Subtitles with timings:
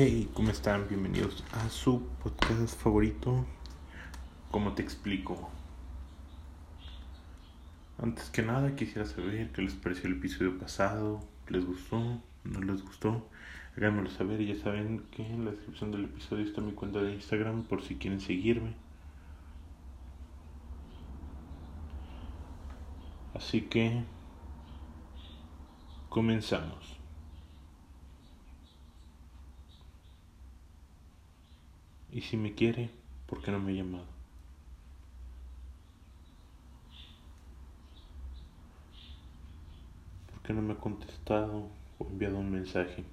[0.00, 0.86] Hey, ¿cómo están?
[0.86, 3.44] Bienvenidos a su podcast favorito.
[4.52, 5.50] ¿Cómo te explico?
[8.00, 12.22] Antes que nada quisiera saber qué les pareció el episodio pasado, ¿les gustó?
[12.44, 13.26] ¿No les gustó?
[13.76, 17.64] Háganmelo saber ya saben que en la descripción del episodio está mi cuenta de Instagram
[17.64, 18.74] por si quieren seguirme.
[23.34, 24.04] Así que
[26.08, 26.97] comenzamos.
[32.10, 32.90] Y si me quiere,
[33.26, 34.06] ¿por qué no me ha llamado?
[40.32, 43.04] ¿Por qué no me ha contestado o enviado un mensaje?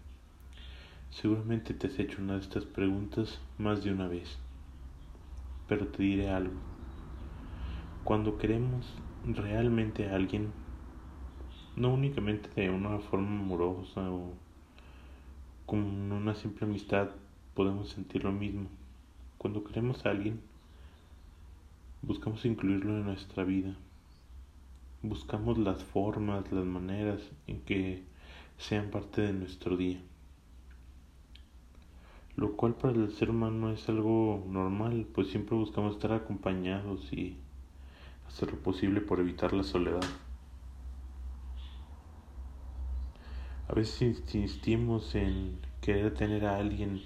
[1.11, 4.37] Seguramente te has hecho una de estas preguntas más de una vez.
[5.67, 6.55] Pero te diré algo.
[8.05, 8.93] Cuando queremos
[9.25, 10.53] realmente a alguien,
[11.75, 14.33] no únicamente de una forma amorosa o
[15.65, 15.79] con
[16.11, 17.09] una simple amistad,
[17.55, 18.69] podemos sentir lo mismo.
[19.37, 20.41] Cuando queremos a alguien,
[22.01, 23.75] buscamos incluirlo en nuestra vida.
[25.01, 28.03] Buscamos las formas, las maneras en que
[28.57, 30.01] sean parte de nuestro día.
[32.35, 37.37] Lo cual para el ser humano es algo normal, pues siempre buscamos estar acompañados y
[38.27, 40.03] hacer lo posible por evitar la soledad.
[43.67, 47.01] A veces insistimos en querer tener a alguien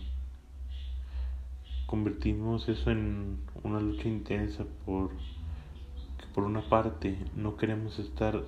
[1.90, 8.44] convertimos eso en una lucha intensa por que por una parte no queremos estar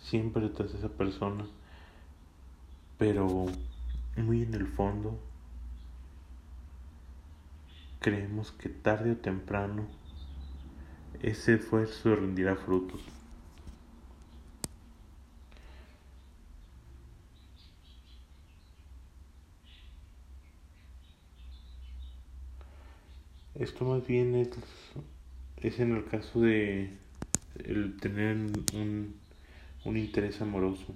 [0.00, 1.44] siempre tras esa persona
[2.96, 3.52] pero
[4.16, 5.20] muy en el fondo
[8.00, 9.86] creemos que tarde o temprano
[11.20, 13.02] ese esfuerzo rendirá frutos
[23.58, 24.50] Esto más bien es,
[25.56, 26.90] es en el caso de
[27.64, 29.16] el tener un,
[29.84, 30.94] un interés amoroso.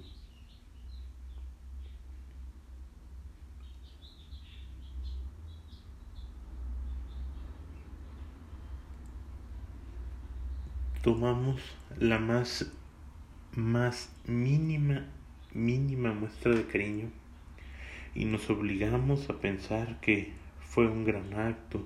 [11.01, 11.59] Tomamos
[11.99, 12.71] la más,
[13.57, 15.05] más mínima,
[15.53, 17.09] mínima muestra de cariño
[18.15, 21.85] y nos obligamos a pensar que fue un gran acto,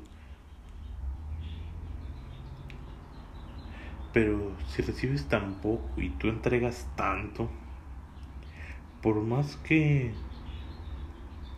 [4.17, 7.51] Pero si recibes tan poco y tú entregas tanto,
[9.03, 10.11] por más que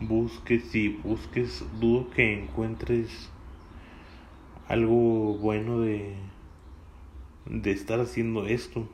[0.01, 3.29] busques y busques, dudo que encuentres
[4.67, 6.17] algo bueno de,
[7.45, 8.89] de estar haciendo esto.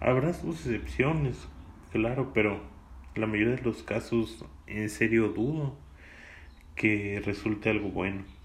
[0.00, 1.46] Habrá sus excepciones,
[1.92, 2.58] claro, pero
[3.16, 5.76] la mayoría de los casos en serio dudo
[6.74, 8.37] que resulte algo bueno.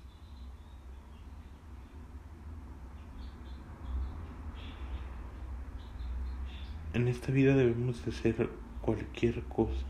[6.94, 8.50] En esta vida debemos de hacer
[8.82, 9.84] cualquier cosa,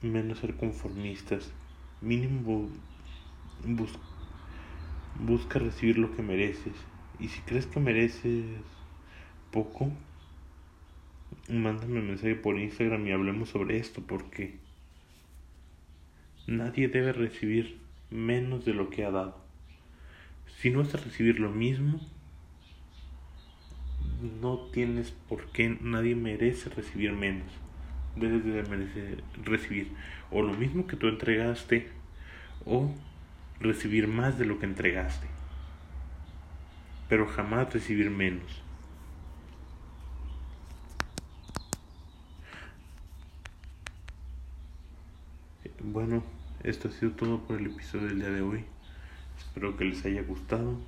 [0.00, 1.52] menos ser conformistas.
[2.00, 2.70] Mínimo
[5.20, 6.72] busca recibir lo que mereces.
[7.20, 8.46] Y si crees que mereces
[9.50, 9.92] poco,
[11.50, 14.56] mándame un mensaje por Instagram y hablemos sobre esto porque
[16.46, 17.78] nadie debe recibir
[18.10, 19.36] menos de lo que ha dado.
[20.58, 22.00] Si no vas a recibir lo mismo,
[24.22, 27.52] no tienes por qué, nadie merece recibir menos.
[28.16, 29.92] Debes de merecer recibir
[30.30, 31.88] o lo mismo que tú entregaste
[32.64, 32.94] o
[33.60, 35.26] recibir más de lo que entregaste.
[37.08, 38.62] Pero jamás recibir menos.
[45.80, 46.22] Bueno,
[46.62, 48.64] esto ha sido todo por el episodio del día de hoy.
[49.36, 50.78] Espero que les haya gustado.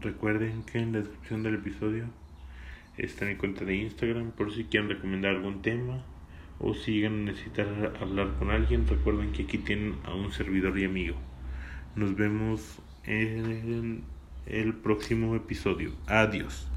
[0.00, 2.06] Recuerden que en la descripción del episodio
[2.98, 6.04] está mi cuenta de Instagram por si quieren recomendar algún tema
[6.58, 8.86] o si llegan a necesitar hablar con alguien.
[8.86, 11.16] Recuerden que aquí tienen a un servidor y amigo.
[11.96, 14.04] Nos vemos en
[14.46, 15.92] el próximo episodio.
[16.06, 16.71] Adiós.